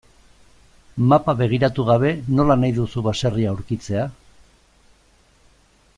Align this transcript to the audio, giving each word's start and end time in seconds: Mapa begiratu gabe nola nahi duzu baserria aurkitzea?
Mapa 1.11 1.35
begiratu 1.41 1.85
gabe 1.91 2.13
nola 2.39 2.57
nahi 2.63 2.75
duzu 2.79 3.03
baserria 3.11 3.53
aurkitzea? 3.53 4.09